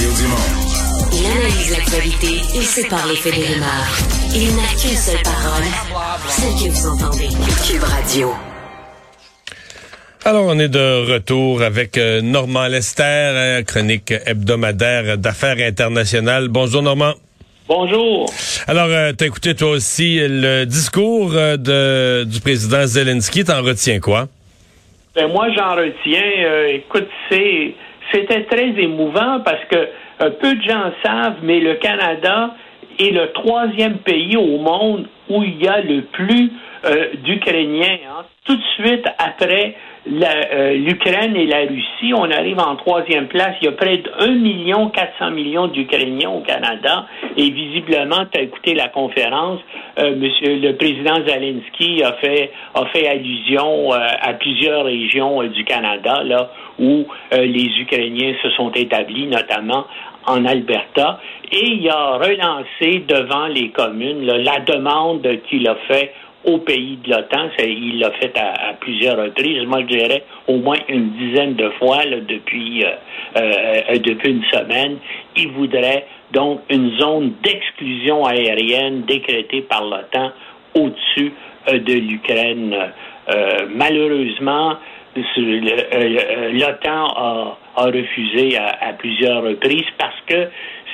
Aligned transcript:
Mario 0.00 0.16
Dumont. 0.16 1.10
Il 1.12 1.26
analyse 1.26 1.70
l'actualité 1.76 2.58
et 2.58 2.62
sépare 2.62 3.06
les 3.06 3.16
faits 3.16 3.34
des 3.34 3.44
rumeurs. 3.44 3.98
Il 4.34 4.56
n'a 4.56 4.68
qu'une 4.80 4.96
seule 4.96 5.22
parole, 5.22 5.64
celle 6.26 6.54
que 6.54 6.72
vous 6.72 6.86
entendez. 6.88 7.28
Cube 7.66 7.82
Radio. 7.82 8.32
Alors, 10.24 10.44
on 10.46 10.58
est 10.58 10.68
de 10.70 11.12
retour 11.12 11.60
avec 11.62 11.98
euh, 11.98 12.22
Normand 12.22 12.68
Lester, 12.68 13.02
euh, 13.04 13.62
chronique 13.62 14.14
hebdomadaire 14.24 15.18
d'affaires 15.18 15.58
internationales. 15.58 16.48
Bonjour, 16.48 16.82
Normand. 16.82 17.12
Bonjour. 17.68 18.32
Alors, 18.66 18.88
euh, 18.88 19.12
t'as 19.12 19.26
écouté 19.26 19.54
toi 19.54 19.70
aussi 19.72 20.18
le 20.22 20.64
discours 20.64 21.32
euh, 21.34 21.56
de, 21.58 22.24
du 22.24 22.40
président 22.40 22.86
Zelensky. 22.86 23.44
T'en 23.44 23.62
retiens 23.62 24.00
quoi? 24.00 24.28
Ben 25.14 25.28
moi, 25.28 25.48
j'en 25.54 25.74
retiens. 25.74 26.44
euh, 26.46 26.68
écoute, 26.68 27.08
c'est 27.28 27.74
c'était 28.12 28.44
très 28.44 28.68
émouvant 28.68 29.40
parce 29.44 29.64
que 29.70 29.76
euh, 30.22 30.30
peu 30.40 30.54
de 30.54 30.62
gens 30.62 30.90
savent, 31.02 31.38
mais 31.42 31.60
le 31.60 31.74
Canada 31.74 32.54
est 32.98 33.10
le 33.10 33.32
troisième 33.32 33.98
pays 33.98 34.36
au 34.36 34.58
monde 34.58 35.06
où 35.28 35.42
il 35.42 35.62
y 35.62 35.68
a 35.68 35.80
le 35.80 36.02
plus 36.02 36.50
euh, 36.84 37.08
d'Ukrainiens. 37.24 37.98
hein. 38.08 38.24
Tout 38.44 38.56
de 38.56 38.62
suite 38.78 39.06
après 39.18 39.76
euh, 40.12 40.72
l'Ukraine 40.74 41.36
et 41.36 41.46
la 41.46 41.60
Russie, 41.60 42.12
on 42.14 42.30
arrive 42.30 42.58
en 42.58 42.76
troisième 42.76 43.28
place. 43.28 43.54
Il 43.60 43.66
y 43.66 43.68
a 43.68 43.72
près 43.72 43.98
de 43.98 44.10
1 44.18 44.34
million 44.34 44.88
400 44.88 45.30
millions 45.30 45.68
d'Ukrainiens 45.68 46.30
au 46.30 46.40
Canada. 46.40 47.06
Et 47.36 47.50
visiblement, 47.50 48.26
tu 48.32 48.38
as 48.38 48.42
écouté 48.42 48.74
la 48.74 48.88
conférence, 48.88 49.60
euh, 49.98 50.16
monsieur, 50.16 50.56
le 50.56 50.76
président 50.76 51.16
Zelensky 51.26 52.02
a 52.02 52.12
fait, 52.14 52.50
a 52.74 52.86
fait 52.86 53.08
allusion 53.08 53.92
euh, 53.92 53.98
à 54.20 54.32
plusieurs 54.34 54.84
régions 54.84 55.42
du 55.44 55.64
Canada 55.64 56.22
là, 56.24 56.50
où 56.78 57.06
les 57.32 57.80
Ukrainiens 57.80 58.34
se 58.42 58.50
sont 58.50 58.70
établis, 58.72 59.26
notamment 59.26 59.84
en 60.26 60.44
Alberta. 60.44 61.20
Et 61.52 61.72
il 61.72 61.88
a 61.88 62.16
relancé 62.16 63.04
devant 63.06 63.46
les 63.46 63.70
communes 63.70 64.24
la 64.24 64.60
demande 64.60 65.26
qu'il 65.48 65.68
a 65.68 65.76
fait 65.88 66.12
au 66.44 66.58
pays 66.58 66.98
de 67.04 67.10
l'OTAN. 67.10 67.50
Il 67.58 67.98
l'a 67.98 68.10
fait 68.12 68.36
à, 68.38 68.70
à 68.70 68.72
plusieurs 68.74 69.16
reprises. 69.16 69.62
Moi, 69.66 69.80
je 69.82 69.86
dirais 69.96 70.24
au 70.48 70.56
moins 70.56 70.78
une 70.88 71.10
dizaine 71.10 71.54
de 71.54 71.68
fois 71.78 72.04
là, 72.04 72.16
depuis, 72.20 72.84
euh, 72.84 72.88
euh, 73.36 73.98
depuis 73.98 74.30
une 74.30 74.44
semaine. 74.44 74.96
Il 75.36 75.48
voudrait 75.48 76.06
donc 76.32 76.60
une 76.70 76.96
zone 76.98 77.32
d'exclusion 77.42 78.24
aérienne 78.24 79.02
décrétée 79.02 79.62
par 79.62 79.84
l'OTAN 79.84 80.32
au-dessus 80.74 81.32
euh, 81.68 81.78
de 81.78 81.92
l'Ukraine. 81.94 82.74
Euh, 83.28 83.66
malheureusement, 83.74 84.76
euh, 85.16 86.50
l'OTAN 86.52 87.06
a, 87.16 87.58
a 87.76 87.84
refusé 87.86 88.56
à, 88.56 88.88
à 88.88 88.92
plusieurs 88.94 89.42
reprises 89.42 89.84
parce 89.98 90.16
que 90.26 90.48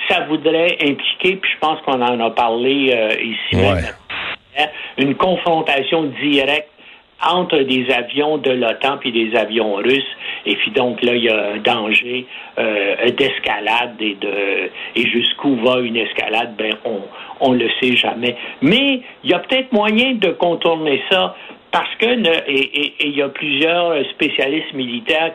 ça 0.09 0.21
voudrait 0.29 0.77
impliquer, 0.83 1.37
puis 1.37 1.51
je 1.53 1.59
pense 1.61 1.81
qu'on 1.83 2.01
en 2.01 2.21
a 2.21 2.31
parlé 2.31 2.93
euh, 2.95 3.11
ici 3.21 3.57
Ouais. 3.57 3.75
même, 3.75 3.85
une 4.99 5.15
confrontation 5.15 6.05
directe 6.23 6.71
entre 7.27 7.59
des 7.61 7.91
avions 7.91 8.37
de 8.37 8.51
l'OTAN 8.51 8.99
puis 8.99 9.11
des 9.11 9.35
avions 9.37 9.77
russes. 9.77 10.05
Et 10.45 10.55
puis 10.57 10.71
donc 10.73 11.03
là, 11.03 11.15
il 11.15 11.25
y 11.25 11.31
a 11.31 11.53
un 11.55 11.57
danger 11.59 12.27
euh, 12.59 13.11
d'escalade 13.11 13.97
et 14.01 14.17
de 14.21 14.71
et 14.97 15.07
jusqu'où 15.09 15.57
va 15.57 15.81
une 15.81 15.97
escalade, 15.97 16.55
ben 16.59 16.75
on 16.85 17.01
on 17.41 17.53
le 17.53 17.69
sait 17.81 17.97
jamais. 17.97 18.37
Mais 18.61 19.01
il 19.25 19.31
y 19.31 19.35
a 19.35 19.39
peut-être 19.39 19.73
moyen 19.73 20.13
de 20.15 20.29
contourner 20.31 21.01
ça 21.11 21.35
parce 21.73 21.95
que 21.97 22.07
et, 22.07 22.53
et- 22.53 22.95
et 23.01 23.07
il 23.07 23.17
y 23.17 23.23
a 23.23 23.29
plusieurs 23.31 23.95
spécialistes 24.11 24.73
militaires 24.75 25.33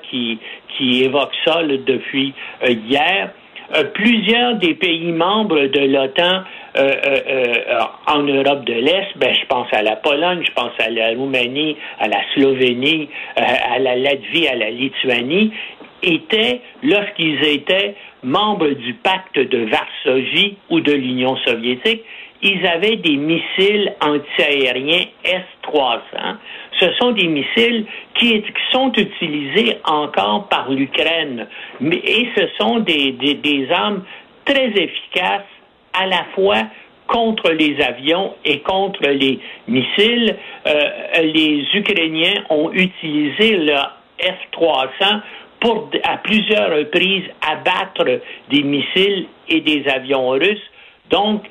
qui 0.78 1.04
évoquent 1.04 1.36
ça 1.46 1.62
depuis 1.64 2.34
euh, 2.64 2.70
hier. 2.72 3.32
Euh, 3.74 3.84
plusieurs 3.94 4.56
des 4.56 4.74
pays 4.74 5.12
membres 5.12 5.68
de 5.68 5.80
l'OTAN 5.80 6.44
euh, 6.78 6.92
euh, 7.06 7.80
en 8.08 8.24
Europe 8.24 8.66
de 8.66 8.74
l'Est, 8.74 9.18
ben, 9.18 9.34
je 9.34 9.46
pense 9.48 9.68
à 9.72 9.82
la 9.82 9.96
Pologne, 9.96 10.42
je 10.46 10.52
pense 10.52 10.72
à 10.80 10.90
la 10.90 11.10
Roumanie, 11.10 11.78
à 12.00 12.08
la 12.08 12.20
Slovénie, 12.34 13.10
à 13.36 13.80
la 13.80 13.96
Latvie, 13.96 14.48
à 14.48 14.56
la 14.56 14.70
Lituanie, 14.72 15.54
étaient, 16.04 16.62
lorsqu'ils 16.84 17.44
étaient 17.46 17.96
membres 18.24 18.70
du 18.70 18.94
pacte 18.96 19.40
de 19.40 19.66
Varsovie 19.66 20.58
ou 20.70 20.82
de 20.82 20.92
l'Union 20.92 21.38
soviétique, 21.46 22.04
ils 22.42 22.66
avaient 22.66 22.98
des 22.98 23.18
missiles 23.18 23.94
antiaériens 24.02 25.06
S-300. 25.24 26.00
Ce 26.82 26.92
sont 26.94 27.12
des 27.12 27.28
missiles 27.28 27.86
qui, 28.16 28.44
sont 28.72 28.92
utilisés 28.94 29.78
encore 29.86 30.48
par 30.50 30.72
l'Ukraine. 30.72 31.48
Et 31.82 32.28
ce 32.36 32.48
sont 32.60 32.80
des 32.80 33.68
armes 33.72 34.04
très 34.46 34.68
efficaces 34.70 35.46
à 35.94 36.08
la 36.08 36.26
fois 36.36 36.64
contre 37.08 37.52
les 37.52 37.80
avions 37.82 38.34
et 38.46 38.60
contre 38.60 39.08
les 39.10 39.40
missiles. 39.68 40.36
Euh, 40.66 41.22
les 41.22 41.66
Ukrainiens 41.74 42.44
ont 42.50 42.72
utilisé 42.72 43.58
le 43.58 43.76
F-300 44.20 45.22
pour 45.60 45.90
à 46.04 46.18
plusieurs 46.18 46.76
reprises 46.76 47.26
abattre 47.42 48.22
des 48.50 48.64
missiles 48.64 49.28
et 49.50 49.60
des 49.62 49.88
avions 49.88 50.30
russes. 50.30 50.71
Donc, 51.12 51.44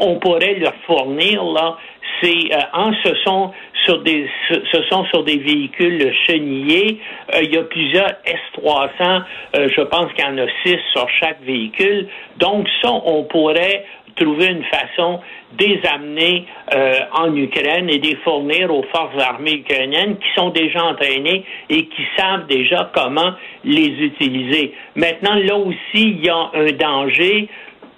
on 0.00 0.16
pourrait 0.16 0.54
leur 0.54 0.74
fournir 0.86 1.42
là, 1.44 1.76
c'est 2.22 2.52
euh, 2.52 2.58
en 2.72 2.92
ce 3.02 3.14
sont 3.24 3.52
sur 3.84 4.02
des 4.02 4.28
ce, 4.48 4.82
sont 4.90 5.04
sur 5.06 5.24
des 5.24 5.38
véhicules 5.38 6.12
chenillés. 6.26 7.00
Euh, 7.34 7.42
il 7.42 7.54
y 7.54 7.56
a 7.56 7.62
plusieurs 7.62 8.12
S300. 8.26 9.22
euh, 9.56 9.68
je 9.74 9.80
pense 9.82 10.12
qu'il 10.12 10.24
y 10.24 10.28
en 10.28 10.38
a 10.38 10.46
six 10.64 10.78
sur 10.92 11.08
chaque 11.18 11.40
véhicule. 11.42 12.08
Donc, 12.38 12.68
ça, 12.82 12.90
on 12.90 13.24
pourrait 13.24 13.84
trouver 14.16 14.46
une 14.46 14.64
façon 14.64 15.20
de 15.58 15.64
les 15.64 15.80
amener 15.86 16.46
euh, 16.74 16.94
en 17.12 17.34
Ukraine 17.34 17.88
et 17.88 17.98
de 17.98 18.06
les 18.06 18.16
fournir 18.16 18.72
aux 18.72 18.84
forces 18.94 19.20
armées 19.20 19.54
ukrainiennes 19.54 20.16
qui 20.18 20.28
sont 20.36 20.50
déjà 20.50 20.84
entraînées 20.84 21.44
et 21.68 21.86
qui 21.86 22.02
savent 22.16 22.46
déjà 22.46 22.90
comment 22.94 23.32
les 23.64 23.88
utiliser. 23.88 24.74
Maintenant, 24.94 25.34
là 25.34 25.56
aussi, 25.56 25.76
il 25.94 26.24
y 26.24 26.28
a 26.28 26.50
un 26.54 26.72
danger. 26.72 27.48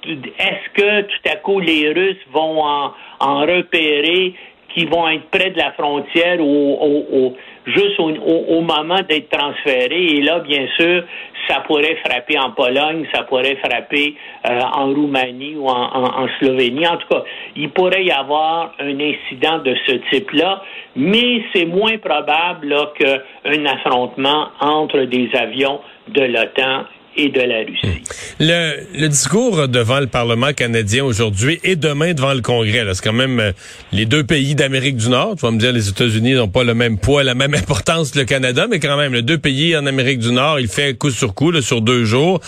Est-ce 0.05 0.71
que 0.75 1.01
tout 1.03 1.29
à 1.31 1.37
coup 1.37 1.61
les 1.61 1.93
Russes 1.93 2.17
vont 2.33 2.63
en, 2.65 2.93
en 3.21 3.41
repérer 3.41 4.35
qui 4.75 4.87
vont 4.87 5.09
être 5.09 5.29
près 5.31 5.51
de 5.51 5.59
la 5.59 5.73
frontière 5.73 6.41
ou 6.41 6.77
au, 6.81 7.05
au- 7.19 7.37
juste 7.67 7.99
au, 8.01 8.11
au- 8.11 8.57
au 8.57 8.61
moment 8.63 9.01
d'être 9.09 9.29
transférés? 9.29 10.07
Et 10.17 10.23
là, 10.23 10.41
bien 10.41 10.67
sûr, 10.79 11.05
ça 11.49 11.61
pourrait 11.67 11.97
frapper 12.05 12.39
en 12.39 12.53
Pologne, 12.53 13.05
ça 13.13 13.23
pourrait 13.25 13.57
frapper 13.57 14.15
euh, 14.49 14.61
en 14.75 14.87
Roumanie 14.95 15.57
ou 15.57 15.67
en, 15.69 15.73
en- 15.93 16.23
en 16.25 16.29
Slovénie. 16.39 16.87
En 16.87 16.97
tout 16.97 17.09
cas, 17.09 17.23
il 17.57 17.69
pourrait 17.71 18.05
y 18.05 18.11
avoir 18.11 18.73
un 18.79 18.99
incident 18.99 19.59
de 19.59 19.77
ce 19.87 19.93
type-là, 20.11 20.63
mais 20.97 21.43
c'est 21.55 21.67
moins 21.67 21.99
probable 21.99 22.75
qu'un 22.99 23.67
affrontement 23.67 24.49
entre 24.61 25.01
des 25.01 25.29
avions 25.35 25.81
de 26.09 26.23
l'OTAN 26.23 26.85
et 27.17 27.29
de 27.29 27.41
la 27.41 27.59
Russie. 27.59 28.03
Le, 28.41 28.99
le 28.99 29.09
discours 29.09 29.69
devant 29.69 30.01
le 30.01 30.07
Parlement 30.07 30.53
canadien 30.53 31.05
aujourd'hui 31.05 31.61
et 31.63 31.77
demain 31.77 32.15
devant 32.15 32.35
le 32.35 32.41
Congrès, 32.41 32.85
c'est 32.95 33.05
quand 33.05 33.13
même 33.13 33.41
euh, 33.41 33.53
les 33.93 34.07
deux 34.07 34.25
pays 34.25 34.55
d'Amérique 34.55 34.97
du 34.97 35.09
Nord. 35.09 35.37
Tu 35.37 35.43
vas 35.43 35.51
me 35.51 35.59
dire, 35.59 35.73
les 35.73 35.89
États-Unis 35.89 36.35
n'ont 36.35 36.49
pas 36.49 36.65
le 36.65 36.75
même 36.75 36.99
poids, 36.99 37.23
la 37.23 37.35
même 37.35 37.55
importance 37.63 38.13
que 38.13 38.19
le 38.21 38.25
Canada, 38.25 38.67
mais 38.69 38.81
quand 38.81 38.97
même, 38.97 39.15
les 39.15 39.23
deux 39.23 39.39
pays 39.39 39.77
en 39.77 39.87
Amérique 39.87 40.21
du 40.21 40.33
Nord, 40.33 40.61
il 40.61 40.69
fait 40.69 40.97
coup 40.97 41.11
sur 41.11 41.35
coup 41.35 41.51
là, 41.51 41.63
sur 41.63 41.81
deux 41.81 42.05
jours. 42.05 42.41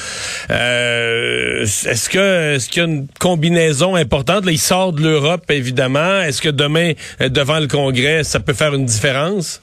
Euh, 0.51 1.63
est-ce 1.63 2.09
que 2.09 2.55
est-ce 2.55 2.69
qu'il 2.69 2.83
y 2.83 2.85
a 2.85 2.89
une 2.89 3.07
combinaison 3.21 3.95
importante? 3.95 4.45
Là, 4.45 4.53
il 4.53 4.59
sort 4.59 4.93
de 4.93 5.03
l'Europe, 5.03 5.45
évidemment. 5.51 6.21
Est-ce 6.23 6.41
que 6.41 6.49
demain, 6.49 6.93
euh, 7.21 7.29
devant 7.29 7.61
le 7.61 7.67
Congrès, 7.67 8.25
ça 8.25 8.41
peut 8.41 8.55
faire 8.55 8.75
une 8.75 8.85
différence? 8.85 9.61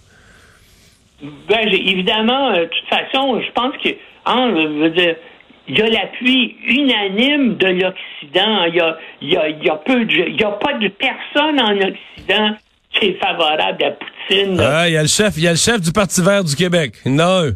Ben, 1.21 1.67
évidemment, 1.67 2.51
euh, 2.51 2.61
de 2.61 2.65
toute 2.65 2.89
façon, 2.89 3.39
je 3.41 3.51
pense 3.51 3.73
que, 3.83 3.89
hein, 4.25 4.53
je 4.55 4.67
veux 4.67 4.89
dire, 4.89 5.15
il 5.67 5.77
y 5.77 5.81
a 5.81 5.89
l'appui 5.89 6.55
unanime 6.67 7.55
de 7.55 7.67
l'Occident. 7.67 8.65
Il 8.65 8.75
y 8.75 8.79
a, 8.79 8.97
il 9.21 9.31
y 9.31 9.37
a, 9.37 9.49
il 9.49 9.63
y 9.63 9.69
a 9.69 9.75
peu 9.75 10.05
de, 10.05 10.27
il 10.27 10.39
y 10.39 10.43
a 10.43 10.51
pas 10.51 10.73
de 10.73 10.87
personne 10.89 11.59
en 11.59 11.77
Occident 11.77 12.55
qui 12.93 13.07
est 13.07 13.23
favorable 13.23 13.83
à 13.83 13.91
Poutine. 13.91 14.59
Ah, 14.59 14.89
il 14.89 14.93
y 14.93 14.97
a 14.97 15.01
le 15.01 15.07
chef, 15.07 15.37
il 15.37 15.43
y 15.43 15.47
a 15.47 15.51
le 15.51 15.57
chef 15.57 15.79
du 15.79 15.91
Parti 15.91 16.21
vert 16.21 16.43
du 16.43 16.55
Québec. 16.55 16.93
Non. 17.05 17.51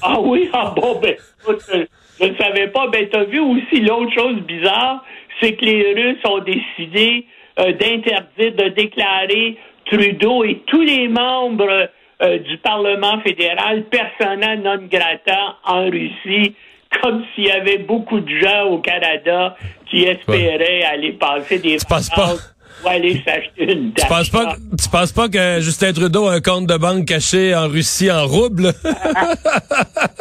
Ah 0.00 0.20
oui, 0.20 0.48
ah 0.52 0.72
bon, 0.76 1.00
ben, 1.00 1.16
je 1.44 2.24
ne 2.24 2.36
savais 2.36 2.68
pas. 2.68 2.86
Ben, 2.86 3.08
t'as 3.10 3.24
vu 3.24 3.40
aussi 3.40 3.80
l'autre 3.80 4.12
chose 4.14 4.36
bizarre, 4.42 5.04
c'est 5.40 5.54
que 5.54 5.64
les 5.64 5.92
Russes 5.92 6.24
ont 6.24 6.38
décidé 6.38 7.26
euh, 7.58 7.72
d'interdire, 7.72 8.54
de 8.54 8.68
déclarer 8.68 9.56
Trudeau 9.86 10.44
et 10.44 10.62
tous 10.66 10.82
les 10.82 11.08
membres 11.08 11.88
euh, 12.22 12.38
du 12.38 12.58
Parlement 12.58 13.20
fédéral 13.20 13.84
persona 13.84 14.56
non 14.56 14.86
grata 14.90 15.56
en 15.64 15.84
Russie, 15.86 16.54
comme 17.00 17.22
s'il 17.34 17.44
y 17.46 17.50
avait 17.50 17.78
beaucoup 17.78 18.20
de 18.20 18.30
gens 18.40 18.64
au 18.70 18.78
Canada 18.78 19.56
qui 19.90 20.04
espéraient 20.04 20.82
aller 20.82 21.12
passer 21.12 21.58
des 21.58 21.76
pas? 21.88 22.00
vacances 22.00 22.54
ou 22.84 22.88
aller 22.88 23.22
s'acheter 23.24 23.72
une 23.72 23.92
tu 23.92 24.06
penses 24.06 24.30
pas 24.30 24.56
Tu 24.80 24.88
penses 24.88 25.12
pas 25.12 25.28
que 25.28 25.60
Justin 25.60 25.92
Trudeau 25.92 26.26
a 26.28 26.34
un 26.34 26.40
compte 26.40 26.66
de 26.66 26.76
banque 26.76 27.06
caché 27.06 27.54
en 27.54 27.68
Russie 27.68 28.10
en 28.10 28.26
rouble? 28.26 28.72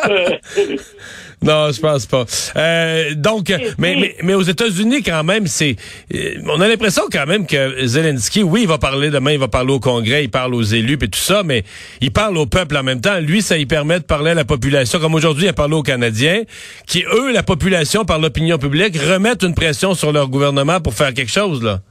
Non, 1.44 1.72
je 1.72 1.80
pense 1.80 2.08
pas. 2.08 2.26
Euh, 2.56 3.14
donc, 3.16 3.54
mais, 3.78 3.96
mais, 3.96 4.16
mais, 4.24 4.34
aux 4.34 4.42
États-Unis, 4.42 5.04
quand 5.04 5.24
même, 5.24 5.46
c'est, 5.46 5.76
euh, 6.14 6.36
on 6.48 6.60
a 6.60 6.68
l'impression 6.68 7.04
quand 7.12 7.28
même 7.28 7.46
que 7.46 7.86
Zelensky, 7.86 8.42
oui, 8.42 8.62
il 8.64 8.68
va 8.68 8.80
parler 8.80 9.12
demain, 9.12 9.34
il 9.34 9.40
va 9.40 9.48
parler 9.48 9.72
au 9.72 9.80
Congrès, 9.80 10.24
il 10.24 10.30
parle 10.30 10.56
aux 10.56 10.64
élus 10.64 10.98
et 11.00 11.08
tout 11.08 11.20
ça, 11.20 11.44
mais 11.44 11.64
il 12.02 12.12
parle 12.12 12.38
au 12.38 12.48
peuple 12.48 12.76
en 12.76 12.84
même 12.84 13.02
temps. 13.02 13.20
Lui, 13.20 13.44
ça 13.44 13.56
lui 13.56 13.68
permet 13.68 14.00
de 14.00 14.06
parler 14.06 14.32
à 14.32 14.34
la 14.34 14.46
population, 14.46 15.00
comme 15.00 15.14
aujourd'hui, 15.14 15.46
il 15.46 15.50
a 15.50 15.54
parlé 15.54 15.76
aux 15.76 15.84
Canadiens, 15.84 16.42
qui 16.88 17.04
eux, 17.04 17.32
la 17.32 17.44
population, 17.44 18.04
par 18.04 18.18
l'opinion 18.18 18.58
publique, 18.58 18.98
remettent 18.98 19.44
une 19.44 19.54
pression 19.54 19.94
sur 19.94 20.12
leur 20.12 20.30
gouvernement 20.30 20.82
pour 20.82 20.96
faire 20.96 21.14
quelque 21.14 21.32
chose 21.32 21.62
là. 21.62 21.82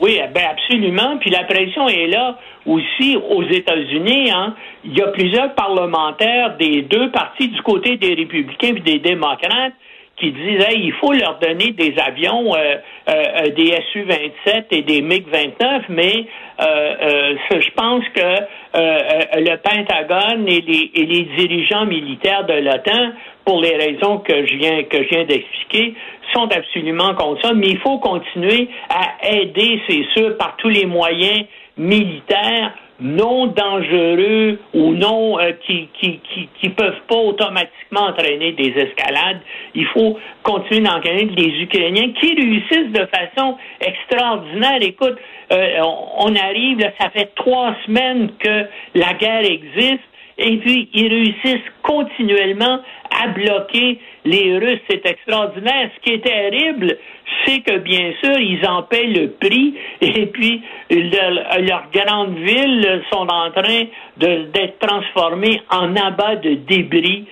Oui, 0.00 0.20
ben 0.32 0.44
absolument. 0.50 1.18
Puis 1.18 1.30
la 1.30 1.44
pression 1.44 1.88
est 1.88 2.06
là 2.06 2.38
aussi 2.66 3.16
aux 3.16 3.42
États-Unis. 3.42 4.30
Hein. 4.30 4.54
Il 4.84 4.96
y 4.96 5.02
a 5.02 5.08
plusieurs 5.08 5.54
parlementaires 5.54 6.56
des 6.56 6.82
deux 6.82 7.10
partis 7.10 7.48
du 7.48 7.60
côté 7.62 7.96
des 7.96 8.14
républicains 8.14 8.76
et 8.76 8.80
des 8.80 8.98
démocrates 9.00 9.74
qui 10.18 10.32
disent 10.32 10.64
il 10.74 10.92
faut 10.94 11.12
leur 11.12 11.38
donner 11.38 11.72
des 11.72 11.94
avions, 11.98 12.54
euh, 12.54 12.76
euh, 13.08 13.50
des 13.56 13.74
Su-27 13.92 14.64
et 14.70 14.82
des 14.82 15.02
MiG-29, 15.02 15.82
mais 15.88 16.26
euh, 16.60 17.34
je 17.50 17.70
pense 17.76 18.04
que 18.14 19.38
le 19.38 19.56
Pentagone 19.56 20.48
et 20.48 20.60
les, 20.60 20.90
et 20.94 21.06
les 21.06 21.22
dirigeants 21.36 21.86
militaires 21.86 22.44
de 22.46 22.54
l'OTAN, 22.54 23.12
pour 23.44 23.60
les 23.60 23.76
raisons 23.76 24.18
que 24.18 24.46
je 24.46 24.54
viens 24.56 24.82
que 24.84 25.02
je 25.02 25.08
viens 25.08 25.24
d'expliquer, 25.24 25.94
sont 26.34 26.48
absolument 26.52 27.14
contre 27.14 27.42
ça. 27.42 27.54
Mais 27.54 27.68
il 27.68 27.78
faut 27.78 27.98
continuer 27.98 28.68
à 28.90 29.26
aider, 29.30 29.80
c'est 29.88 30.04
sûr, 30.14 30.36
par 30.36 30.56
tous 30.58 30.68
les 30.68 30.84
moyens 30.84 31.44
militaires 31.76 32.74
non 33.00 33.46
dangereux 33.46 34.58
ou 34.74 34.92
non 34.92 35.38
euh, 35.38 35.52
qui, 35.64 35.88
qui, 36.00 36.20
qui, 36.20 36.48
qui, 36.60 36.68
peuvent 36.70 37.00
pas 37.06 37.16
automatiquement 37.16 38.06
entraîner 38.08 38.52
des 38.52 38.70
escalades. 38.70 39.40
Il 39.74 39.86
faut 39.86 40.18
continuer 40.42 40.80
d'entraîner 40.80 41.26
les 41.36 41.62
Ukrainiens 41.62 42.12
qui 42.20 42.34
réussissent 42.34 42.92
de 42.92 43.06
façon 43.06 43.56
extraordinaire. 43.80 44.78
Écoute, 44.80 45.16
euh, 45.52 45.80
on, 46.18 46.34
arrive, 46.34 46.80
ça 47.00 47.10
fait 47.10 47.32
trois 47.36 47.74
semaines 47.86 48.30
que 48.38 48.66
la 48.94 49.14
guerre 49.14 49.44
existe. 49.44 50.02
Et 50.38 50.56
puis, 50.58 50.88
ils 50.94 51.08
réussissent 51.08 51.70
continuellement 51.82 52.80
à 53.10 53.28
bloquer 53.28 53.98
les 54.24 54.58
Russes. 54.58 54.80
C'est 54.88 55.04
extraordinaire. 55.04 55.90
Ce 55.96 56.00
qui 56.02 56.14
est 56.14 56.24
terrible, 56.24 56.96
c'est 57.44 57.60
que 57.60 57.78
bien 57.78 58.12
sûr, 58.22 58.38
ils 58.38 58.64
en 58.66 58.82
paient 58.84 59.06
le 59.06 59.30
prix 59.30 59.74
et 60.00 60.26
puis 60.26 60.62
leurs 60.90 61.90
grandes 61.92 62.38
villes 62.38 63.02
sont 63.12 63.26
en 63.26 63.50
train 63.50 63.84
d'être 64.16 64.78
transformées 64.78 65.60
en 65.70 65.96
abat 65.96 66.36
de 66.36 66.54
débris 66.54 67.26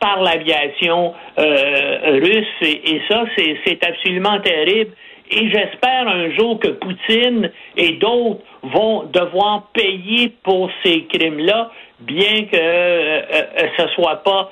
par 0.00 0.22
l'aviation 0.22 1.14
euh, 1.38 2.18
russe 2.22 2.46
et, 2.62 3.02
ça, 3.08 3.24
c'est 3.36 3.86
absolument 3.86 4.40
terrible. 4.40 4.92
Et 5.30 5.48
j'espère 5.50 6.08
un 6.08 6.30
jour 6.32 6.58
que 6.58 6.68
Poutine 6.68 7.50
et 7.76 7.92
d'autres 7.92 8.40
vont 8.62 9.04
devoir 9.04 9.68
payer 9.72 10.32
pour 10.42 10.70
ces 10.84 11.04
crimes-là, 11.04 11.70
bien 12.00 12.44
que 12.44 12.56
euh, 12.56 13.22
euh, 13.32 13.66
ce 13.76 13.88
soit 13.94 14.22
pas 14.24 14.50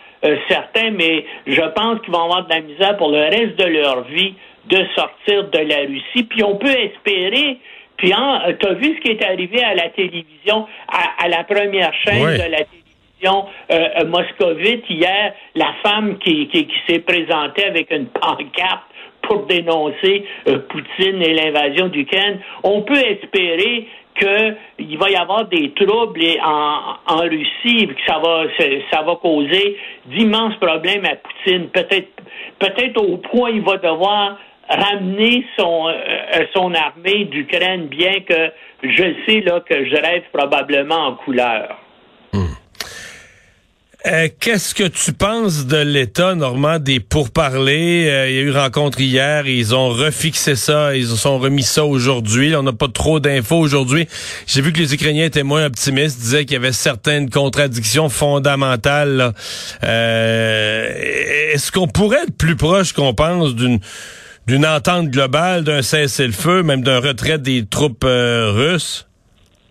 certain, 0.48 0.90
mais 0.90 1.24
je 1.46 1.60
pense 1.60 2.00
qu'ils 2.00 2.12
vont 2.12 2.24
avoir 2.24 2.44
de 2.44 2.50
la 2.52 2.60
misère 2.60 2.96
pour 2.96 3.10
le 3.10 3.20
reste 3.20 3.56
de 3.56 3.64
leur 3.64 4.02
vie 4.04 4.34
de 4.66 4.84
sortir 4.94 5.48
de 5.48 5.58
la 5.58 5.78
Russie. 5.78 6.24
Puis 6.24 6.42
on 6.42 6.56
peut 6.56 6.68
espérer 6.68 7.58
puis, 7.98 8.12
hein, 8.12 8.42
tu 8.58 8.66
as 8.66 8.74
vu 8.74 8.94
ce 8.94 9.00
qui 9.00 9.10
est 9.10 9.24
arrivé 9.24 9.62
à 9.62 9.74
la 9.74 9.88
télévision, 9.90 10.66
à, 10.88 11.28
la 11.28 11.42
première 11.42 11.92
chaîne 12.04 12.22
de 12.22 12.50
la 12.50 12.64
télévision 12.64 13.46
euh, 13.72 14.04
moscovite 14.06 14.84
hier, 14.88 15.34
la 15.56 15.74
femme 15.82 16.16
qui, 16.18 16.46
qui, 16.46 16.68
s'est 16.88 17.00
présentée 17.00 17.64
avec 17.64 17.90
une 17.90 18.06
pancarte 18.06 18.84
pour 19.28 19.46
dénoncer 19.46 20.24
euh, 20.48 20.58
Poutine 20.68 21.22
et 21.22 21.34
l'invasion 21.34 21.88
d'Ukraine. 21.88 22.40
On 22.64 22.82
peut 22.82 22.96
espérer 22.96 23.86
qu'il 24.18 24.98
va 24.98 25.10
y 25.10 25.16
avoir 25.16 25.46
des 25.46 25.70
troubles 25.72 26.20
en, 26.44 26.96
en 27.06 27.18
Russie, 27.18 27.86
que 27.86 28.02
ça 28.06 28.18
va, 28.18 28.44
ça 28.90 29.02
va 29.02 29.14
causer 29.16 29.76
d'immenses 30.06 30.56
problèmes 30.56 31.04
à 31.04 31.16
Poutine. 31.16 31.68
Peut-être, 31.68 32.10
peut-être 32.58 33.00
au 33.00 33.18
point 33.18 33.50
il 33.50 33.62
va 33.62 33.76
devoir 33.76 34.38
ramener 34.68 35.44
son, 35.58 35.88
euh, 35.88 36.44
son 36.54 36.74
armée 36.74 37.24
d'Ukraine, 37.26 37.86
bien 37.86 38.20
que 38.20 38.50
je 38.82 39.04
sais 39.26 39.40
là 39.40 39.60
que 39.60 39.84
je 39.84 39.96
rêve 39.96 40.24
probablement 40.32 41.06
en 41.06 41.12
couleur. 41.14 41.76
Euh, 44.06 44.28
Qu'est-ce 44.38 44.76
que 44.76 44.84
tu 44.84 45.12
penses 45.12 45.66
de 45.66 45.78
l'état, 45.78 46.36
Normand, 46.36 46.78
des 46.78 47.00
pourparlers? 47.00 48.08
Euh, 48.08 48.30
il 48.30 48.36
y 48.36 48.38
a 48.38 48.42
eu 48.42 48.52
rencontre 48.52 49.00
hier, 49.00 49.48
ils 49.48 49.74
ont 49.74 49.88
refixé 49.88 50.54
ça, 50.54 50.94
ils 50.94 51.26
ont 51.26 51.38
remis 51.38 51.64
ça 51.64 51.84
aujourd'hui. 51.84 52.54
On 52.54 52.62
n'a 52.62 52.72
pas 52.72 52.86
trop 52.86 53.18
d'infos 53.18 53.58
aujourd'hui. 53.58 54.06
J'ai 54.46 54.60
vu 54.60 54.72
que 54.72 54.78
les 54.78 54.94
Ukrainiens 54.94 55.24
étaient 55.24 55.42
moins 55.42 55.64
optimistes, 55.66 56.20
disaient 56.20 56.44
qu'il 56.44 56.54
y 56.54 56.56
avait 56.56 56.70
certaines 56.72 57.28
contradictions 57.28 58.08
fondamentales. 58.08 59.34
Euh, 59.82 61.52
Est-ce 61.52 61.72
qu'on 61.72 61.88
pourrait 61.88 62.22
être 62.22 62.36
plus 62.36 62.54
proche 62.54 62.92
qu'on 62.92 63.14
pense 63.14 63.56
d'une 63.56 63.80
d'une 64.46 64.64
entente 64.64 65.10
globale, 65.10 65.62
d'un 65.62 65.82
cessez-le-feu, 65.82 66.62
même 66.62 66.82
d'un 66.82 67.00
retrait 67.00 67.38
des 67.38 67.66
troupes 67.66 68.04
euh, 68.04 68.50
russes? 68.50 69.07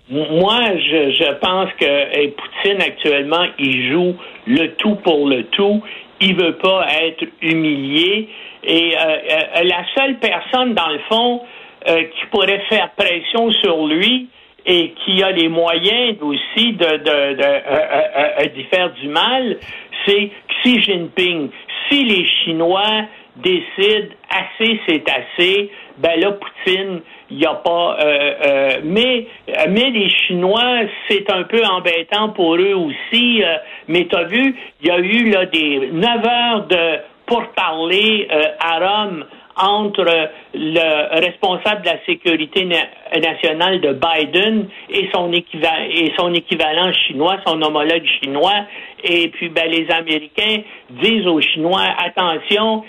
Moi, 0.10 0.60
je, 0.78 1.12
je 1.12 1.34
pense 1.40 1.70
que 1.80 2.28
Poutine 2.30 2.82
actuellement, 2.82 3.46
il 3.60 3.92
joue 3.92 4.16
le 4.46 4.74
tout 4.76 4.96
pour 4.96 5.28
le 5.28 5.44
tout. 5.48 5.84
Il 6.22 6.36
veut 6.36 6.56
pas 6.56 6.88
être 7.04 7.26
humilié. 7.42 8.30
Et 8.64 8.94
euh, 8.96 9.00
euh, 9.00 9.64
la 9.64 9.86
seule 9.96 10.18
personne, 10.20 10.74
dans 10.74 10.90
le 10.90 11.00
fond, 11.10 11.42
qui 11.86 12.26
pourrait 12.32 12.64
faire 12.68 12.90
pression 12.98 13.50
sur 13.52 13.88
lui 13.88 14.28
et 14.66 14.94
qui 15.06 15.24
a 15.24 15.32
les 15.32 15.48
moyens 15.48 16.18
aussi 16.20 16.74
de, 16.74 16.98
de, 16.98 17.34
de, 17.36 18.56
de 18.56 18.64
faire 18.70 18.92
du 18.92 19.08
mal, 19.08 19.58
c'est 20.06 20.30
Xi 20.50 20.82
Jinping. 20.82 21.50
Si 21.90 22.04
les 22.04 22.26
Chinois 22.26 23.06
décide 23.38 24.12
assez, 24.30 24.80
c'est 24.88 25.04
assez, 25.10 25.72
ben 25.98 26.20
là, 26.20 26.32
Poutine, 26.32 27.02
il 27.30 27.38
n'y 27.38 27.46
a 27.46 27.56
pas. 27.56 27.98
Euh, 28.00 28.34
euh, 28.46 28.70
mais, 28.84 29.28
mais 29.70 29.90
les 29.90 30.10
Chinois, 30.10 30.82
c'est 31.10 31.30
un 31.32 31.44
peu 31.44 31.64
embêtant 31.66 32.30
pour 32.30 32.56
eux 32.56 32.74
aussi. 32.74 33.44
Euh, 33.44 33.58
mais 33.88 34.08
tu 34.08 34.16
as 34.16 34.24
vu, 34.24 34.56
il 34.82 34.88
y 34.88 34.92
a 34.92 35.00
eu 35.00 35.30
là 35.30 35.46
des 35.46 35.90
neuf 35.92 36.26
heures 36.26 36.68
de 36.68 37.00
pourparlers 37.26 38.28
à 38.60 38.80
Rome 38.80 39.26
entre 39.58 40.06
le 40.54 41.20
responsable 41.20 41.82
de 41.82 41.88
la 41.88 42.06
sécurité 42.06 42.64
nationale 42.66 43.82
de 43.82 43.94
Biden 43.94 44.68
et 44.90 45.10
son, 45.14 45.34
équivalent, 45.34 45.88
et 45.90 46.14
son 46.18 46.34
équivalent 46.34 46.94
chinois, 46.94 47.38
son 47.46 47.62
homologue 47.62 48.06
chinois. 48.22 48.66
Et 49.04 49.30
puis, 49.30 49.50
ben, 49.50 49.70
les 49.70 49.90
Américains 49.92 50.62
disent 50.90 51.28
aux 51.28 51.42
Chinois, 51.42 51.84
attention, 51.98 52.84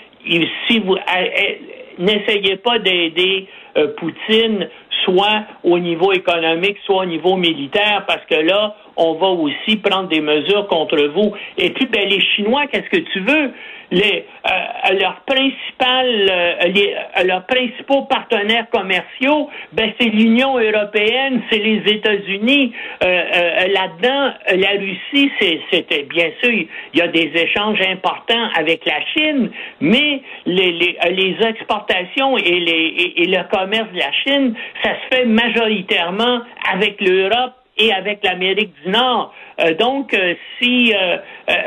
n'essayez 1.99 2.57
pas 2.57 2.79
d'aider 2.79 3.47
euh, 3.77 3.87
Poutine, 3.97 4.67
soit 5.03 5.43
au 5.63 5.79
niveau 5.79 6.11
économique, 6.11 6.77
soit 6.85 7.03
au 7.03 7.05
niveau 7.05 7.35
militaire, 7.35 8.05
parce 8.07 8.25
que 8.25 8.35
là, 8.35 8.75
on 8.95 9.13
va 9.13 9.27
aussi 9.27 9.77
prendre 9.77 10.09
des 10.09 10.21
mesures 10.21 10.67
contre 10.67 10.97
vous. 11.13 11.33
Et 11.57 11.69
puis, 11.71 11.85
ben, 11.85 12.07
les 12.07 12.21
Chinois, 12.21 12.67
qu'est-ce 12.67 12.89
que 12.89 13.03
tu 13.11 13.19
veux? 13.19 13.51
Les, 13.91 14.25
euh, 14.45 14.93
leurs 14.99 15.21
euh, 15.31 16.67
les, 16.67 16.95
euh, 17.17 17.23
leurs 17.23 17.45
principaux 17.45 18.03
partenaires 18.03 18.69
commerciaux, 18.69 19.49
ben, 19.73 19.91
c'est 19.99 20.09
l'Union 20.09 20.59
européenne, 20.59 21.41
c'est 21.49 21.57
les 21.57 21.81
États-Unis. 21.91 22.73
Là-dedans, 23.01 24.33
la 24.55 24.71
Russie, 24.79 25.31
c'était 25.71 26.03
bien 26.03 26.29
sûr, 26.41 26.51
il 26.51 26.99
y 26.99 27.01
a 27.01 27.07
des 27.07 27.31
échanges 27.35 27.81
importants 27.81 28.49
avec 28.55 28.85
la 28.85 29.03
Chine, 29.13 29.49
mais 29.81 30.21
les, 30.45 30.71
les, 30.71 30.97
les 31.11 31.47
exportations 31.47 32.37
et, 32.37 32.59
les, 32.59 33.13
et 33.17 33.25
le 33.25 33.43
commerce 33.49 33.91
de 33.93 33.99
la 33.99 34.11
Chine, 34.11 34.53
ça 34.83 34.91
se 34.91 35.15
fait 35.15 35.25
majoritairement 35.25 36.41
avec 36.71 36.99
l'Europe 37.01 37.58
et 37.79 37.93
avec 37.93 38.23
l'Amérique 38.23 38.73
du 38.83 38.89
Nord. 38.89 39.33
Euh, 39.59 39.73
donc, 39.75 40.13
euh, 40.13 40.35
si 40.57 40.93
euh, 40.93 41.17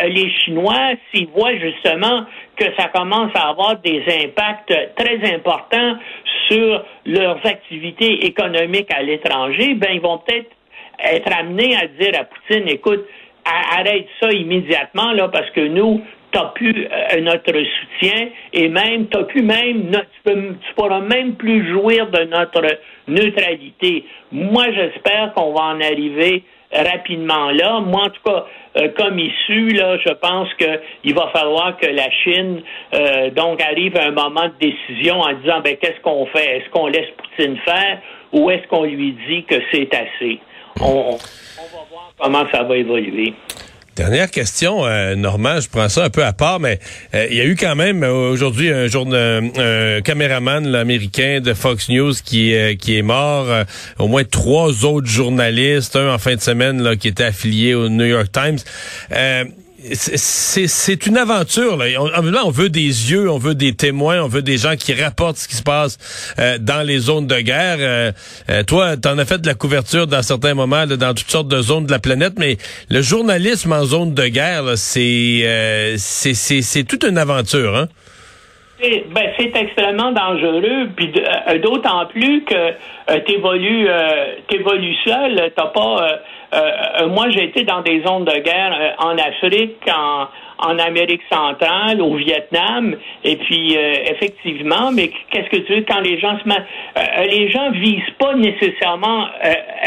les 0.09 0.31
Chinois, 0.31 0.93
s'ils 1.11 1.29
voient 1.29 1.57
justement 1.57 2.25
que 2.57 2.65
ça 2.79 2.89
commence 2.89 3.33
à 3.35 3.49
avoir 3.49 3.77
des 3.81 4.03
impacts 4.23 4.75
très 4.97 5.35
importants 5.35 5.97
sur 6.49 6.85
leurs 7.07 7.45
activités 7.47 8.27
économiques 8.27 8.93
à 8.95 9.03
l'étranger, 9.03 9.75
ben 9.75 9.91
ils 9.93 10.01
vont 10.01 10.19
peut-être 10.19 10.51
être 11.03 11.33
amenés 11.37 11.75
à 11.77 11.87
dire 11.87 12.13
à 12.21 12.25
Poutine, 12.25 12.69
écoute, 12.69 13.05
arrête 13.45 14.07
ça 14.21 14.31
immédiatement 14.31 15.13
là, 15.13 15.29
parce 15.29 15.51
que 15.51 15.61
nous, 15.61 16.03
t'as 16.33 16.47
plus 16.55 16.87
euh, 16.87 17.21
notre 17.21 17.53
soutien 17.53 18.29
et 18.53 18.69
même 18.69 19.07
t'as 19.07 19.25
plus 19.25 19.43
même 19.43 19.91
tu, 20.25 20.33
tu 20.33 20.75
pourras 20.75 21.01
même 21.01 21.35
plus 21.35 21.71
jouir 21.71 22.09
de 22.09 22.25
notre 22.25 22.79
neutralité. 23.07 24.05
Moi, 24.33 24.65
j'espère 24.73 25.33
qu'on 25.35 25.53
va 25.53 25.63
en 25.65 25.81
arriver 25.81 26.43
rapidement 26.73 27.51
là. 27.51 27.81
Moi, 27.81 28.05
en 28.05 28.11
tout 28.11 28.23
cas, 28.25 28.47
euh, 28.79 28.89
comme 28.97 29.19
issu, 29.19 29.69
là, 29.75 29.99
je 29.99 30.13
pense 30.15 30.49
qu'il 30.55 31.15
va 31.15 31.29
falloir 31.35 31.77
que 31.77 31.87
la 31.87 32.11
Chine 32.11 32.63
euh, 32.95 33.31
donc 33.31 33.63
arrive 33.63 33.97
à 33.97 34.07
un 34.07 34.13
moment 34.13 34.49
de 34.49 34.55
décision 34.59 35.21
en 35.21 35.33
disant 35.35 35.61
ben 35.61 35.77
qu'est-ce 35.77 36.01
qu'on 36.01 36.27
fait? 36.27 36.59
Est-ce 36.59 36.71
qu'on 36.71 36.87
laisse 36.87 37.11
Poutine 37.17 37.59
faire 37.59 37.99
ou 38.33 38.51
est-ce 38.51 38.67
qu'on 38.69 38.85
lui 38.85 39.13
dit 39.29 39.45
que 39.45 39.57
c'est 39.71 39.95
assez? 39.95 40.41
On, 40.81 40.87
on 40.87 41.17
va 41.17 41.85
voir 41.91 42.13
comment 42.19 42.45
ça 42.51 42.63
va 42.63 42.77
évoluer. 42.77 43.35
Dernière 44.03 44.33
question, 44.33 44.85
euh, 44.85 45.15
Normand, 45.15 45.61
je 45.61 45.69
prends 45.69 45.89
ça 45.89 46.03
un 46.03 46.11
peu 46.11 46.25
à 46.25 46.33
part, 46.33 46.59
mais 46.59 46.81
euh, 47.15 47.29
il 47.31 47.37
y 47.37 47.41
a 47.41 47.45
eu 47.45 47.55
quand 47.55 47.77
même 47.77 48.03
euh, 48.03 48.31
aujourd'hui 48.31 48.69
un, 48.69 48.89
jour, 48.89 49.07
un, 49.15 50.01
caméraman 50.01 50.75
américain 50.75 51.39
de 51.41 51.55
Fox 51.55 51.89
News 51.89 52.13
qui, 52.25 52.53
qui 52.81 52.99
est 52.99 53.03
mort, 53.03 53.47
au 54.01 54.09
moins 54.09 54.25
trois 54.25 54.85
autres 54.85 55.07
journalistes, 55.07 55.95
un 55.95 56.13
en 56.13 56.19
fin 56.19 56.35
de 56.35 56.41
semaine 56.41 56.97
qui 56.97 57.07
était 57.07 57.23
affilié 57.23 57.75
au 57.75 57.89
New 57.89 58.05
York 58.05 58.27
Times 58.33 58.59
c'est 59.95 61.07
une 61.07 61.17
aventure. 61.17 61.77
Là. 61.77 61.87
On, 61.99 62.51
veut 62.51 62.69
des 62.69 62.81
yeux, 62.81 63.31
on 63.31 63.39
veut 63.39 63.55
des 63.55 63.75
témoins, 63.75 64.23
on 64.23 64.29
veut 64.29 64.43
des 64.43 64.59
gens 64.59 64.77
qui 64.77 64.93
rapportent 64.95 65.37
ce 65.37 65.49
qui 65.49 65.57
se 65.57 65.63
passe 65.63 65.99
euh, 66.39 66.59
dans 66.61 66.87
les 66.87 66.99
zones 66.99 67.27
de 67.27 67.41
guerre. 67.41 67.79
Euh, 67.81 68.13
euh, 68.51 68.63
toi, 68.63 68.97
tu 68.97 69.09
en 69.09 69.19
as 69.19 69.25
fait 69.25 69.41
de 69.41 69.47
la 69.47 69.55
couverture 69.55 70.07
dans 70.07 70.23
certains 70.23 70.55
moments, 70.55 70.87
dans 70.87 71.15
toutes 71.15 71.31
sortes 71.31 71.49
de 71.49 71.61
zones 71.61 71.87
de 71.87 71.91
la 71.91 71.99
planète, 71.99 72.35
mais 72.39 72.57
le 72.91 73.03
journalisme 73.03 73.73
en 73.73 73.85
zone 73.85 74.15
de 74.15 74.27
guerre, 74.27 74.77
c'est 74.77 75.95
c'est 75.97 76.85
toute 76.85 77.05
une 77.05 77.19
aventure. 77.19 77.77
Hein? 77.77 77.89
Ben, 78.81 79.31
c'est 79.39 79.55
extrêmement 79.55 80.11
dangereux, 80.11 80.89
puis 80.97 81.13
d'autant 81.63 82.07
plus 82.07 82.43
que 82.45 82.73
tu 83.27 83.33
évolues, 83.35 83.87
évolues 84.51 84.97
seul, 85.05 85.53
t'as 85.55 85.67
pas 85.67 86.19
euh, 86.53 86.71
euh, 87.01 87.09
moi, 87.09 87.31
j'ai 87.31 87.45
été 87.45 87.65
dans 87.65 87.81
des 87.81 88.03
zones 88.03 88.25
de 88.25 88.39
guerre 88.41 88.77
euh, 88.79 88.91
en 88.99 89.17
Afrique, 89.17 89.79
en, 89.89 90.29
en 90.59 90.79
Amérique 90.79 91.23
centrale, 91.33 92.03
au 92.03 92.15
Vietnam, 92.15 92.95
et 93.25 93.37
puis 93.37 93.75
effectivement, 93.75 94.93
mais 94.93 95.11
qu'est-ce 95.31 95.49
que 95.49 95.57
tu 95.65 95.75
veux 95.75 95.85
quand 95.89 96.01
les 96.01 96.21
gens 96.21 96.39
se 96.39 96.47
mettent, 96.47 97.27
les 97.29 97.51
gens 97.51 97.73
visent 97.73 98.15
pas 98.17 98.35
nécessairement 98.37 99.27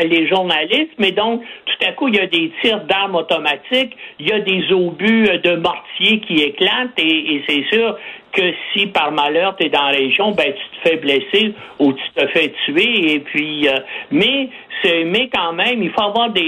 les 0.03 0.27
journalistes, 0.27 0.91
mais 0.97 1.11
donc 1.11 1.43
tout 1.65 1.87
à 1.87 1.93
coup 1.93 2.09
il 2.09 2.15
y 2.15 2.19
a 2.19 2.27
des 2.27 2.51
tirs 2.61 2.81
d'armes 2.81 3.15
automatiques, 3.15 3.95
il 4.19 4.27
y 4.27 4.33
a 4.33 4.39
des 4.41 4.69
obus 4.73 5.29
de 5.45 5.55
mortier 5.55 6.19
qui 6.27 6.41
éclatent, 6.41 6.99
et, 6.99 7.35
et 7.35 7.43
c'est 7.47 7.63
sûr 7.73 7.97
que 8.33 8.53
si 8.73 8.87
par 8.87 9.13
malheur 9.13 9.55
tu 9.55 9.67
es 9.67 9.69
dans 9.69 9.83
la 9.83 9.97
région, 9.97 10.31
ben 10.31 10.51
tu 10.51 10.77
te 10.77 10.89
fais 10.89 10.97
blesser 10.97 11.53
ou 11.79 11.93
tu 11.93 12.09
te 12.17 12.27
fais 12.27 12.53
tuer, 12.65 13.13
et 13.13 13.19
puis 13.19 13.69
mais 14.11 14.49
mais 15.05 15.29
quand 15.33 15.53
même, 15.53 15.81
il 15.81 15.91
faut 15.91 16.01
avoir 16.01 16.29
des. 16.29 16.41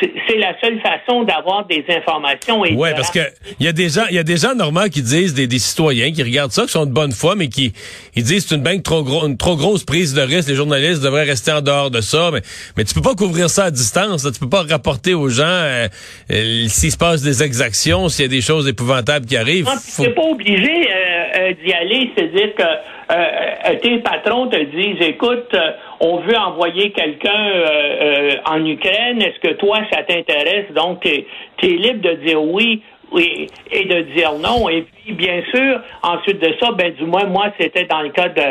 C'est 0.00 0.36
la 0.36 0.54
seule 0.60 0.80
façon 0.80 1.24
d'avoir 1.24 1.66
des 1.66 1.84
informations. 1.88 2.60
Oui, 2.60 2.90
parce 2.94 3.10
que 3.10 3.18
il 3.58 3.66
y 3.66 3.68
a 3.68 3.72
des 3.72 3.88
gens, 3.88 4.04
il 4.10 4.14
y 4.14 4.18
a 4.18 4.22
des 4.22 4.36
gens 4.36 4.54
normands 4.54 4.88
qui 4.88 5.02
disent 5.02 5.34
des, 5.34 5.48
des, 5.48 5.58
citoyens 5.58 6.12
qui 6.12 6.22
regardent 6.22 6.52
ça, 6.52 6.62
qui 6.62 6.70
sont 6.70 6.86
de 6.86 6.92
bonne 6.92 7.10
foi, 7.10 7.34
mais 7.34 7.48
qui 7.48 7.72
ils 8.14 8.22
disent 8.22 8.46
c'est 8.46 8.54
une 8.54 8.62
bien 8.62 8.78
trop 8.78 9.02
gros, 9.02 9.26
une 9.26 9.36
trop 9.36 9.56
grosse 9.56 9.84
prise 9.84 10.14
de 10.14 10.20
risque. 10.20 10.48
Les 10.48 10.54
journalistes 10.54 11.02
devraient 11.02 11.24
rester 11.24 11.50
en 11.50 11.62
dehors 11.62 11.90
de 11.90 12.00
ça, 12.00 12.30
mais 12.32 12.42
mais 12.76 12.84
tu 12.84 12.94
peux 12.94 13.02
pas 13.02 13.14
couvrir 13.14 13.50
ça 13.50 13.64
à 13.64 13.70
distance. 13.72 14.24
Là. 14.24 14.30
Tu 14.30 14.38
peux 14.38 14.48
pas 14.48 14.62
rapporter 14.62 15.14
aux 15.14 15.28
gens 15.28 15.44
euh, 15.46 15.88
euh, 16.30 16.68
s'il 16.68 16.92
se 16.92 16.96
passe 16.96 17.22
des 17.22 17.42
exactions, 17.42 18.08
s'il 18.08 18.24
y 18.24 18.28
a 18.28 18.30
des 18.30 18.40
choses 18.40 18.68
épouvantables 18.68 19.26
qui 19.26 19.36
arrivent. 19.36 19.68
N'es 19.98 20.10
pas 20.10 20.22
obligé 20.22 20.88
euh, 20.90 21.52
d'y 21.64 21.72
aller, 21.72 22.10
c'est-à-dire 22.16 22.54
que 22.54 22.62
euh, 23.10 23.74
tes 23.80 23.98
patrons 23.98 24.48
te 24.48 24.62
disent, 24.62 25.00
écoute, 25.00 25.48
euh, 25.54 25.72
on 26.00 26.18
veut 26.18 26.36
envoyer 26.36 26.90
quelqu'un 26.92 27.48
euh, 27.50 28.32
en 28.44 28.64
Ukraine, 28.64 29.22
est-ce 29.22 29.38
que 29.40 29.54
toi, 29.54 29.78
ça 29.90 30.02
t'intéresse? 30.02 30.70
Donc, 30.74 31.00
tu 31.00 31.66
es, 31.66 31.76
libre 31.76 32.02
de 32.02 32.14
dire 32.24 32.42
oui, 32.42 32.82
oui 33.12 33.46
et 33.70 33.84
de 33.84 34.00
dire 34.14 34.32
non. 34.34 34.68
Et 34.68 34.82
puis, 34.82 35.14
bien 35.14 35.42
sûr, 35.54 35.80
ensuite 36.02 36.40
de 36.40 36.54
ça, 36.60 36.72
ben 36.72 36.92
du 36.92 37.04
moins, 37.04 37.24
moi, 37.24 37.46
c'était 37.58 37.84
dans 37.84 38.02
le 38.02 38.10
cas 38.10 38.28
de 38.28 38.42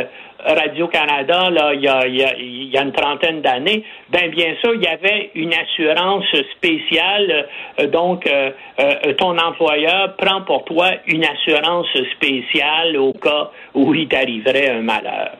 Radio-Canada, 0.47 1.49
là, 1.49 1.73
il 1.73 1.81
y 1.81 1.87
a, 1.87 2.07
il 2.07 2.69
y 2.69 2.77
a, 2.77 2.81
une 2.81 2.91
trentaine 2.91 3.41
d'années, 3.41 3.83
ben 4.09 4.31
bien 4.31 4.55
sûr, 4.61 4.73
il 4.75 4.83
y 4.83 4.87
avait 4.87 5.31
une 5.35 5.53
assurance 5.53 6.25
spéciale. 6.55 7.47
Euh, 7.79 7.87
donc, 7.87 8.25
euh, 8.27 8.51
euh, 8.79 9.13
ton 9.17 9.37
employeur 9.37 10.15
prend 10.15 10.41
pour 10.41 10.65
toi 10.65 10.91
une 11.07 11.25
assurance 11.25 11.87
spéciale 12.15 12.97
au 12.97 13.13
cas 13.13 13.51
où 13.73 13.93
il 13.93 14.07
t'arriverait 14.07 14.69
un 14.69 14.81
malheur. 14.81 15.31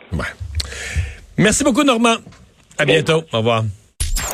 Merci 1.38 1.64
beaucoup, 1.64 1.84
Normand. 1.84 2.16
À 2.78 2.86
bientôt. 2.86 3.24
Au 3.32 3.38
revoir. 3.38 3.64